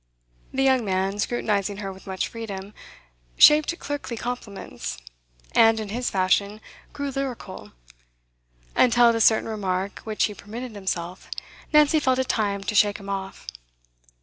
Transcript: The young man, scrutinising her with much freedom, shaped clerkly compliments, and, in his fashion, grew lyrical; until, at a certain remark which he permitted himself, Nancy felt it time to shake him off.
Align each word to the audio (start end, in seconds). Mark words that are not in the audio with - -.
The 0.51 0.63
young 0.63 0.83
man, 0.83 1.19
scrutinising 1.19 1.77
her 1.77 1.93
with 1.93 2.07
much 2.07 2.27
freedom, 2.27 2.73
shaped 3.37 3.77
clerkly 3.77 4.17
compliments, 4.17 4.97
and, 5.53 5.79
in 5.79 5.89
his 5.89 6.09
fashion, 6.09 6.59
grew 6.91 7.11
lyrical; 7.11 7.73
until, 8.75 9.09
at 9.09 9.15
a 9.15 9.21
certain 9.21 9.47
remark 9.47 9.99
which 9.99 10.23
he 10.23 10.33
permitted 10.33 10.73
himself, 10.73 11.29
Nancy 11.71 11.99
felt 11.99 12.17
it 12.17 12.27
time 12.29 12.63
to 12.63 12.73
shake 12.73 12.97
him 12.99 13.09
off. 13.09 13.45